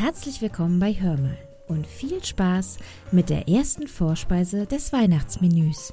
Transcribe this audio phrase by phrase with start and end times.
[0.00, 1.36] Herzlich willkommen bei Hörmal
[1.66, 2.78] und viel Spaß
[3.10, 5.92] mit der ersten Vorspeise des Weihnachtsmenüs.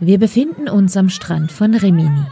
[0.00, 2.26] Wir befinden uns am Strand von Rimini.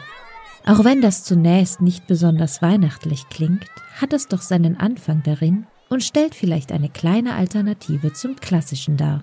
[0.67, 3.65] Auch wenn das zunächst nicht besonders weihnachtlich klingt,
[4.01, 9.23] hat es doch seinen Anfang darin und stellt vielleicht eine kleine Alternative zum Klassischen dar.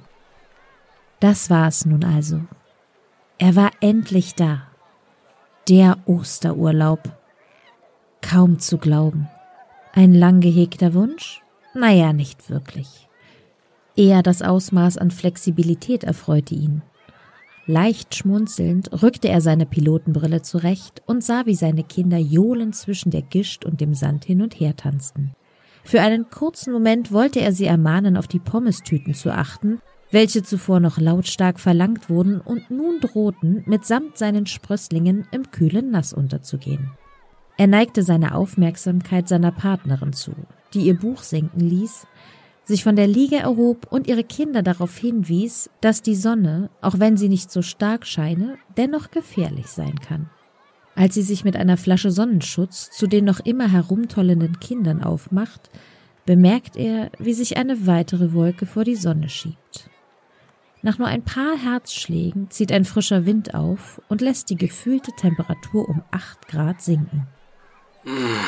[1.24, 2.42] Das war es nun also.
[3.38, 4.64] Er war endlich da.
[5.70, 7.00] Der Osterurlaub.
[8.22, 9.30] Kaum zu glauben.
[9.94, 11.42] Ein lang gehegter Wunsch?
[11.74, 13.08] Naja, nicht wirklich.
[13.96, 16.82] Eher das Ausmaß an Flexibilität erfreute ihn.
[17.68, 23.22] Leicht schmunzelnd rückte er seine Pilotenbrille zurecht und sah, wie seine Kinder johlend zwischen der
[23.22, 25.32] Gischt und dem Sand hin und her tanzten.
[25.86, 29.80] Für einen kurzen Moment wollte er sie ermahnen, auf die Pommestüten zu achten,
[30.14, 36.14] welche zuvor noch lautstark verlangt wurden und nun drohten, mitsamt seinen Sprösslingen im kühlen Nass
[36.14, 36.92] unterzugehen.
[37.58, 40.34] Er neigte seine Aufmerksamkeit seiner Partnerin zu,
[40.74, 42.06] die ihr Buch sinken ließ,
[42.64, 47.18] sich von der Liege erhob und ihre Kinder darauf hinwies, dass die Sonne, auch wenn
[47.18, 50.30] sie nicht so stark scheine, dennoch gefährlich sein kann.
[50.96, 55.72] Als sie sich mit einer Flasche Sonnenschutz zu den noch immer herumtollenden Kindern aufmacht,
[56.28, 59.90] bemerkt er, wie sich eine weitere Wolke vor die Sonne schiebt.
[60.86, 65.88] Nach nur ein paar Herzschlägen zieht ein frischer Wind auf und lässt die gefühlte Temperatur
[65.88, 67.26] um acht Grad sinken.
[68.04, 68.44] Hm,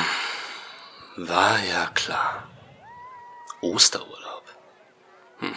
[1.16, 2.50] war ja klar.
[3.62, 4.44] Osterurlaub.
[5.40, 5.54] Hm.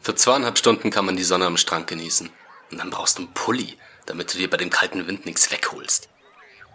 [0.00, 2.30] Für zweieinhalb Stunden kann man die Sonne am Strand genießen.
[2.70, 6.08] Und dann brauchst du einen Pulli, damit du dir bei dem kalten Wind nichts wegholst.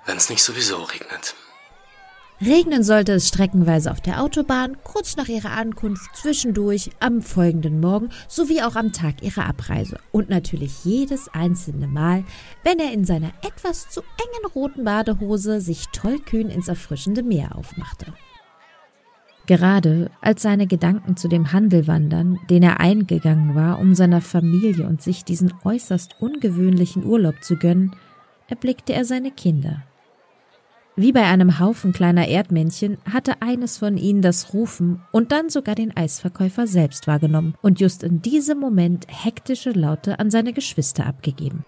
[0.06, 1.34] Wenn es nicht sowieso regnet.
[2.42, 8.10] Regnen sollte es streckenweise auf der Autobahn, kurz nach ihrer Ankunft, zwischendurch, am folgenden Morgen
[8.30, 10.00] sowie auch am Tag ihrer Abreise.
[10.14, 12.24] Und natürlich jedes einzelne Mal,
[12.64, 18.14] wenn er in seiner etwas zu engen roten Badehose sich tollkühn ins erfrischende Meer aufmachte.
[19.46, 24.88] Gerade als seine Gedanken zu dem Handel wandern, den er eingegangen war, um seiner Familie
[24.88, 27.96] und sich diesen äußerst ungewöhnlichen Urlaub zu gönnen,
[28.48, 29.84] erblickte er seine Kinder.
[31.00, 35.74] Wie bei einem Haufen kleiner Erdmännchen hatte eines von ihnen das Rufen und dann sogar
[35.74, 41.64] den Eisverkäufer selbst wahrgenommen und just in diesem Moment hektische Laute an seine Geschwister abgegeben.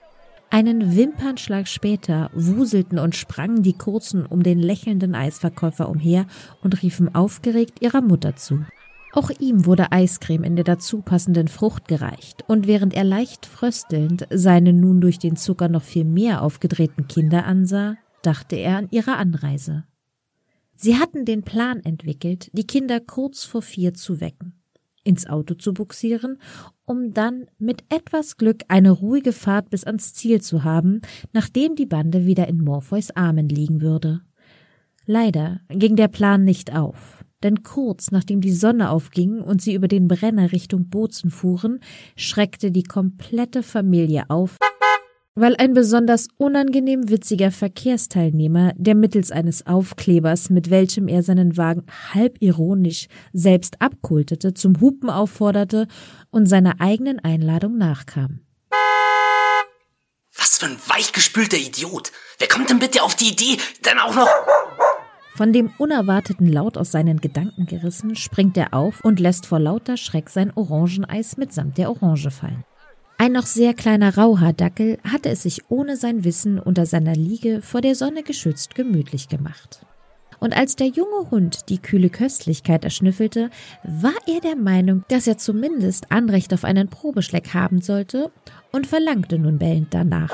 [0.50, 6.26] Einen Wimpernschlag später wuselten und sprangen die Kurzen um den lächelnden Eisverkäufer umher
[6.62, 8.66] und riefen aufgeregt ihrer Mutter zu.
[9.14, 14.28] Auch ihm wurde Eiscreme in der dazu passenden Frucht gereicht, und während er leicht fröstelnd
[14.30, 19.18] seine nun durch den Zucker noch viel mehr aufgedrehten Kinder ansah, dachte er an ihre
[19.18, 19.86] Anreise.
[20.76, 24.62] Sie hatten den Plan entwickelt, die Kinder kurz vor vier zu wecken
[25.04, 26.38] ins Auto zu buxieren,
[26.86, 31.02] um dann mit etwas Glück eine ruhige Fahrt bis ans Ziel zu haben,
[31.34, 34.22] nachdem die Bande wieder in Morpheus Armen liegen würde.
[35.06, 39.88] Leider ging der Plan nicht auf, denn kurz nachdem die Sonne aufging und sie über
[39.88, 41.80] den Brenner Richtung Bozen fuhren,
[42.16, 44.58] schreckte die komplette Familie auf,
[45.36, 51.86] weil ein besonders unangenehm witziger Verkehrsteilnehmer, der mittels eines Aufklebers, mit welchem er seinen Wagen
[52.14, 55.88] halb ironisch selbst abkultete, zum Hupen aufforderte
[56.32, 58.42] und seiner eigenen Einladung nachkam.
[60.36, 62.12] Was für ein weichgespülter Idiot!
[62.40, 64.28] Wer kommt denn bitte auf die Idee, dann auch noch...
[65.36, 69.96] Von dem unerwarteten Laut aus seinen Gedanken gerissen, springt er auf und lässt vor lauter
[69.96, 72.66] Schreck sein Orangeneis mitsamt der Orange fallen.
[73.22, 77.80] Ein noch sehr kleiner Rauhaardackel hatte es sich ohne sein Wissen unter seiner Liege vor
[77.80, 79.86] der Sonne geschützt gemütlich gemacht.
[80.40, 83.52] Und als der junge Hund die kühle Köstlichkeit erschnüffelte,
[83.84, 88.32] war er der Meinung, dass er zumindest Anrecht auf einen Probeschleck haben sollte
[88.72, 90.32] und verlangte nun bellend danach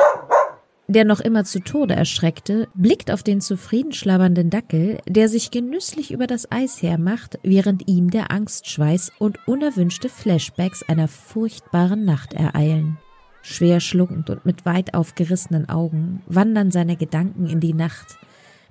[0.88, 6.12] der noch immer zu Tode erschreckte, blickt auf den zufrieden schlabbernden Dackel, der sich genüsslich
[6.12, 12.98] über das Eis hermacht, während ihm der Angstschweiß und unerwünschte Flashbacks einer furchtbaren Nacht ereilen.
[13.42, 18.18] Schwer schluckend und mit weit aufgerissenen Augen wandern seine Gedanken in die Nacht,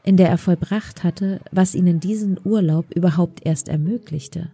[0.03, 4.51] in der er vollbracht hatte, was ihnen diesen Urlaub überhaupt erst ermöglichte.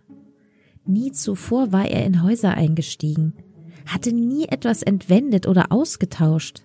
[0.84, 3.34] Nie zuvor war er in Häuser eingestiegen,
[3.86, 6.62] hatte nie etwas entwendet oder ausgetauscht.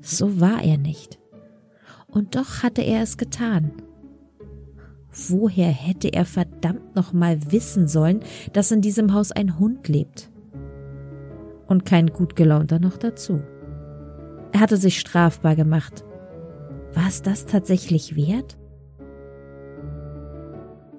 [0.00, 1.18] So war er nicht.
[2.06, 3.72] Und doch hatte er es getan.
[5.28, 8.20] Woher hätte er verdammt noch mal wissen sollen,
[8.52, 10.30] dass in diesem Haus ein Hund lebt?
[11.66, 13.40] Und kein gut gelaunter noch dazu.
[14.52, 16.04] Er hatte sich strafbar gemacht.
[16.94, 18.56] War es das tatsächlich wert?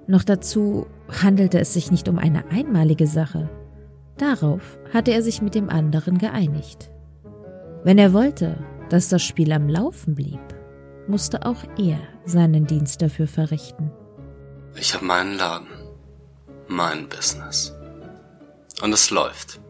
[0.06, 0.86] Noch dazu
[1.22, 3.50] handelte es sich nicht um eine einmalige Sache.
[4.16, 6.90] Darauf hatte er sich mit dem anderen geeinigt.
[7.84, 8.56] Wenn er wollte,
[8.92, 10.42] dass das Spiel am Laufen blieb,
[11.08, 13.90] musste auch er seinen Dienst dafür verrichten.
[14.76, 15.68] Ich habe meinen Laden,
[16.68, 17.74] mein Business.
[18.82, 19.60] Und es läuft.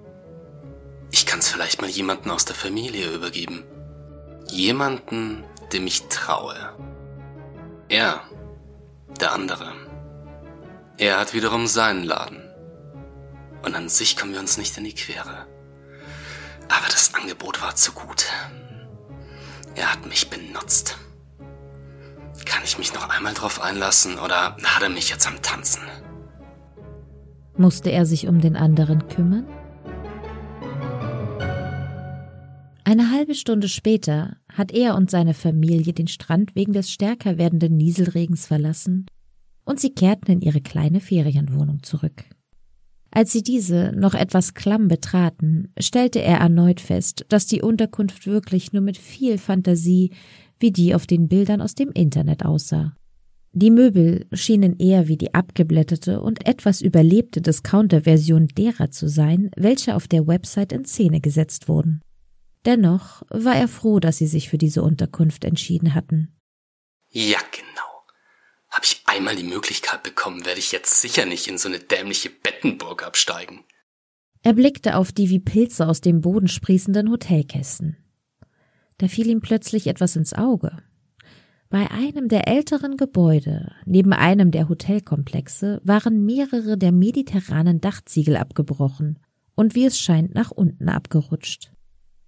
[1.12, 3.62] Ich kann es vielleicht mal jemanden aus der Familie übergeben.
[4.48, 6.56] Jemanden, dem ich traue.
[7.88, 8.22] Er,
[9.20, 9.72] der andere.
[10.98, 12.42] Er hat wiederum seinen Laden.
[13.64, 15.46] Und an sich kommen wir uns nicht in die Quere.
[16.68, 18.26] Aber das Angebot war zu gut.
[19.82, 20.96] Er hat mich benutzt.
[22.44, 25.82] Kann ich mich noch einmal drauf einlassen oder hat er mich jetzt am Tanzen?
[27.56, 29.44] Musste er sich um den anderen kümmern?
[32.84, 37.76] Eine halbe Stunde später hat er und seine Familie den Strand wegen des stärker werdenden
[37.76, 39.06] Nieselregens verlassen
[39.64, 42.22] und sie kehrten in ihre kleine Ferienwohnung zurück.
[43.14, 48.72] Als sie diese noch etwas klamm betraten, stellte er erneut fest, dass die Unterkunft wirklich
[48.72, 50.12] nur mit viel Fantasie
[50.58, 52.96] wie die auf den Bildern aus dem Internet aussah.
[53.52, 59.94] Die Möbel schienen eher wie die abgeblätterte und etwas überlebte Discounter-Version derer zu sein, welche
[59.94, 62.00] auf der Website in Szene gesetzt wurden.
[62.64, 66.34] Dennoch war er froh, dass sie sich für diese Unterkunft entschieden hatten.
[67.10, 67.91] Ja, genau.
[69.14, 73.60] Einmal die Möglichkeit bekommen, werde ich jetzt sicher nicht in so eine dämliche Bettenburg absteigen.
[74.42, 77.98] Er blickte auf die wie Pilze aus dem Boden sprießenden Hotelkästen.
[78.96, 80.78] Da fiel ihm plötzlich etwas ins Auge.
[81.68, 89.18] Bei einem der älteren Gebäude, neben einem der Hotelkomplexe, waren mehrere der mediterranen Dachziegel abgebrochen
[89.54, 91.70] und wie es scheint nach unten abgerutscht.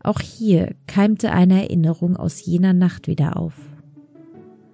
[0.00, 3.54] Auch hier keimte eine Erinnerung aus jener Nacht wieder auf.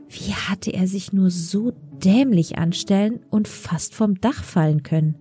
[0.08, 1.72] Wie hatte er sich nur so
[2.04, 5.16] dämlich anstellen und fast vom Dach fallen können?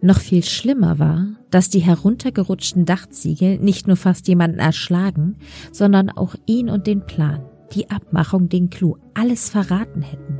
[0.00, 5.36] Noch viel schlimmer war, dass die heruntergerutschten Dachziegel nicht nur fast jemanden erschlagen,
[5.72, 7.44] sondern auch ihn und den Plan,
[7.74, 10.38] die Abmachung, den Clou, alles verraten hätten.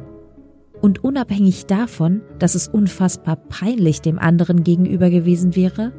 [0.81, 5.93] Und unabhängig davon, dass es unfassbar peinlich dem anderen gegenüber gewesen wäre,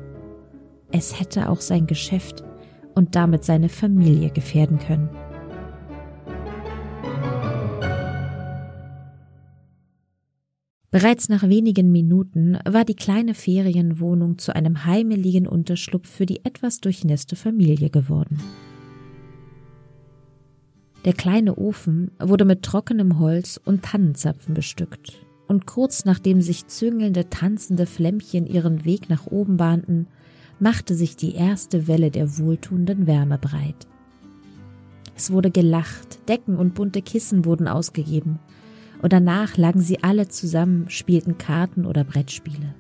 [0.92, 2.44] es hätte auch sein Geschäft
[2.96, 5.10] und damit seine Familie gefährden können.
[10.92, 16.82] Bereits nach wenigen Minuten war die kleine Ferienwohnung zu einem heimeligen Unterschlupf für die etwas
[16.82, 18.40] durchnässte Familie geworden.
[21.06, 25.14] Der kleine Ofen wurde mit trockenem Holz und Tannenzapfen bestückt,
[25.48, 30.08] und kurz nachdem sich züngelnde, tanzende Flämmchen ihren Weg nach oben bahnten,
[30.60, 33.88] machte sich die erste Welle der wohltuenden Wärme breit.
[35.16, 38.40] Es wurde gelacht, Decken und bunte Kissen wurden ausgegeben,
[39.02, 42.76] und danach lagen sie alle zusammen, spielten Karten oder Brettspiele.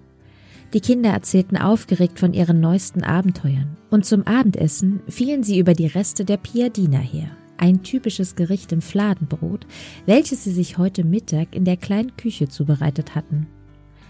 [0.73, 5.87] Die Kinder erzählten aufgeregt von ihren neuesten Abenteuern, und zum Abendessen fielen sie über die
[5.87, 9.65] Reste der Piadina her, ein typisches Gericht im Fladenbrot,
[10.05, 13.47] welches sie sich heute Mittag in der kleinen Küche zubereitet hatten.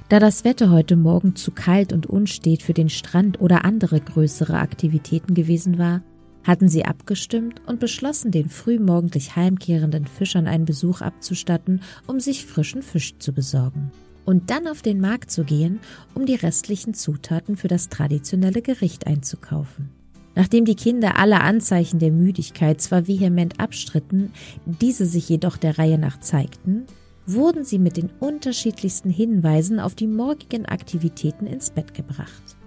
[0.10, 4.58] Da das Wetter heute Morgen zu kalt und unstet für den Strand oder andere größere
[4.58, 6.02] Aktivitäten gewesen war,
[6.44, 12.82] hatten sie abgestimmt und beschlossen, den frühmorgendlich heimkehrenden Fischern einen Besuch abzustatten, um sich frischen
[12.82, 13.92] Fisch zu besorgen.
[14.26, 15.80] Und dann auf den Markt zu gehen,
[16.14, 19.90] um die restlichen Zutaten für das traditionelle Gericht einzukaufen.
[20.36, 24.32] Nachdem die Kinder alle Anzeichen der Müdigkeit zwar vehement abstritten,
[24.66, 26.86] diese sich jedoch der Reihe nach zeigten,
[27.26, 32.59] wurden sie mit den unterschiedlichsten Hinweisen auf die morgigen Aktivitäten ins Bett gebracht.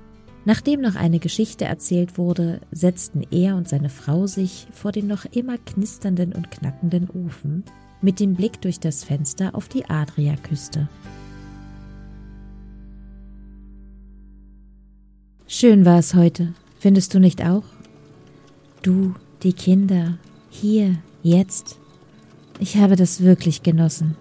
[0.45, 5.25] Nachdem noch eine Geschichte erzählt wurde, setzten er und seine Frau sich vor den noch
[5.25, 7.63] immer knisternden und knackenden Ofen
[8.01, 10.89] mit dem Blick durch das Fenster auf die Adriaküste.
[15.47, 17.65] Schön war es heute, findest du nicht auch?
[18.83, 20.19] Du, die Kinder,
[20.51, 21.79] hier, jetzt.
[22.59, 24.17] Ich habe das wirklich genossen.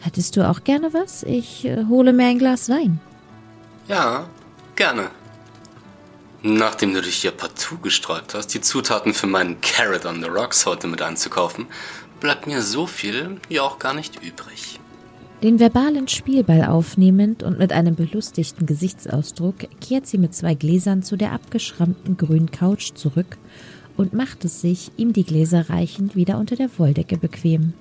[0.00, 1.22] Hättest du auch gerne was?
[1.22, 3.00] Ich äh, hole mir ein Glas Wein.
[3.88, 4.28] Ja,
[4.76, 5.10] Gerne.
[6.42, 10.66] Nachdem du dich ja partout gesträubt hast, die Zutaten für meinen Carrot on the Rocks
[10.66, 11.66] heute mit einzukaufen,
[12.20, 14.78] bleibt mir so viel ja auch gar nicht übrig.
[15.42, 21.16] Den verbalen Spielball aufnehmend und mit einem belustigten Gesichtsausdruck kehrt sie mit zwei Gläsern zu
[21.16, 23.38] der abgeschrammten grünen Couch zurück
[23.96, 27.72] und macht es sich, ihm die Gläser reichend, wieder unter der Wolldecke bequem.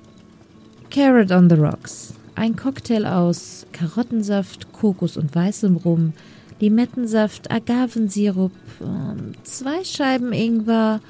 [0.92, 2.14] Carrot on the Rocks.
[2.36, 6.14] Ein Cocktail aus Karottensaft, Kokos und weißem Rum,
[6.60, 11.02] Limettensaft, Agavensirup, ähm, zwei Scheiben Ingwer,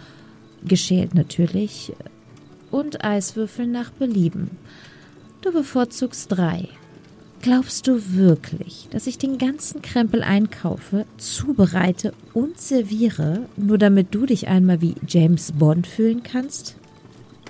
[0.63, 1.93] geschält natürlich,
[2.71, 4.51] und Eiswürfel nach Belieben.
[5.41, 6.67] Du bevorzugst drei.
[7.41, 14.25] Glaubst du wirklich, dass ich den ganzen Krempel einkaufe, zubereite und serviere, nur damit du
[14.25, 16.75] dich einmal wie James Bond fühlen kannst?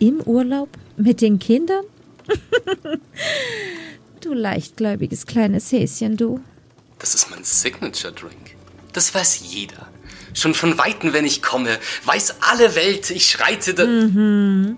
[0.02, 0.68] Im Urlaub?
[0.98, 1.86] Mit den Kindern?
[4.22, 6.42] du leichtgläubiges kleines Häschen, du.
[7.00, 8.56] Das ist mein Signature Drink.
[8.94, 9.88] Das weiß jeder.
[10.34, 13.86] Schon von Weitem, wenn ich komme, weiß alle Welt, ich schreite da.
[13.86, 14.78] Mhm.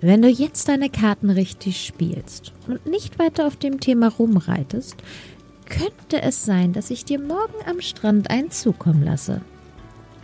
[0.00, 4.96] Wenn du jetzt deine Karten richtig spielst und nicht weiter auf dem Thema rumreitest,
[5.66, 9.40] könnte es sein, dass ich dir morgen am Strand einen zukommen lasse.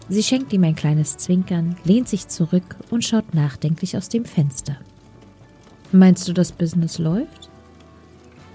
[0.08, 4.76] Sie schenkt ihm ein kleines Zwinkern, lehnt sich zurück und schaut nachdenklich aus dem Fenster.
[5.92, 7.49] Meinst du, das Business läuft?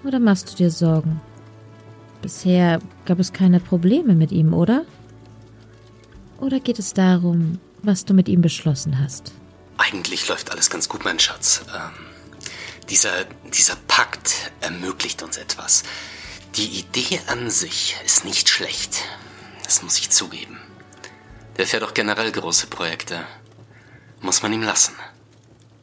[0.03, 1.21] Oder machst du dir Sorgen?
[2.23, 4.85] Bisher gab es keine Probleme mit ihm, oder?
[6.39, 9.33] Oder geht es darum, was du mit ihm beschlossen hast?
[9.77, 11.65] Eigentlich läuft alles ganz gut, mein Schatz.
[11.75, 11.91] Ähm,
[12.89, 15.83] dieser, dieser Pakt ermöglicht uns etwas.
[16.55, 19.03] Die Idee an sich ist nicht schlecht.
[19.65, 20.57] Das muss ich zugeben.
[21.57, 23.19] Der fährt auch generell große Projekte.
[24.21, 24.93] Muss man ihm lassen.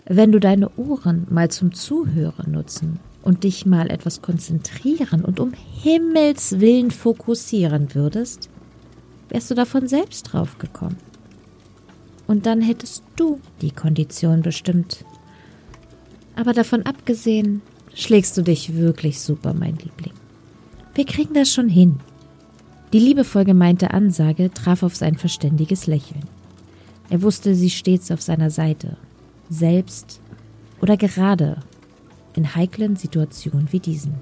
[0.07, 5.53] Wenn du deine Ohren mal zum Zuhören nutzen und dich mal etwas konzentrieren und um
[5.83, 8.49] Himmels willen fokussieren würdest,
[9.29, 10.97] wärst du davon selbst drauf gekommen
[12.31, 15.05] und dann hättest du die Kondition bestimmt.
[16.37, 17.61] Aber davon abgesehen,
[17.93, 20.15] schlägst du dich wirklich super, mein Liebling.
[20.95, 21.99] Wir kriegen das schon hin.
[22.93, 26.23] Die liebevoll gemeinte Ansage traf auf sein verständiges Lächeln.
[27.09, 28.97] Er wusste, sie stets auf seiner Seite,
[29.49, 30.21] selbst
[30.81, 31.57] oder gerade
[32.41, 34.15] in heiklen Situationen wie diesen.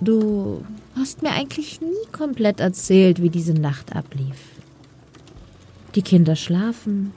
[0.00, 0.64] Du
[0.96, 4.36] hast mir eigentlich nie komplett erzählt, wie diese Nacht ablief.
[5.94, 7.12] Die Kinder schlafen.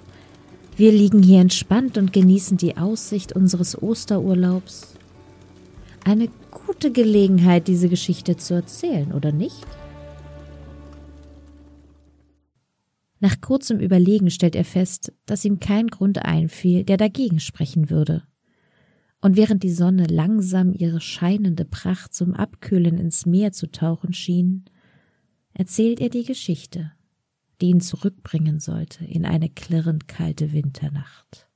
[0.77, 4.93] Wir liegen hier entspannt und genießen die Aussicht unseres Osterurlaubs.
[6.03, 9.65] Eine gute Gelegenheit, diese Geschichte zu erzählen, oder nicht?
[13.19, 18.23] Nach kurzem Überlegen stellt er fest, dass ihm kein Grund einfiel, der dagegen sprechen würde.
[19.25, 24.65] Und während die Sonne langsam ihre scheinende Pracht zum Abkühlen ins Meer zu tauchen schien,
[25.53, 26.91] erzählt er die Geschichte
[27.61, 31.49] die ihn zurückbringen sollte in eine klirrend kalte Winternacht,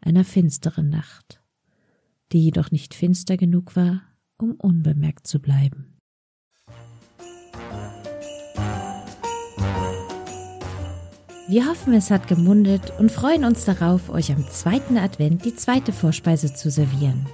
[0.00, 1.40] einer finsteren Nacht,
[2.32, 4.02] die jedoch nicht finster genug war,
[4.36, 5.97] um unbemerkt zu bleiben.
[11.50, 15.94] Wir hoffen, es hat gemundet und freuen uns darauf, euch am zweiten Advent die zweite
[15.94, 17.26] Vorspeise zu servieren.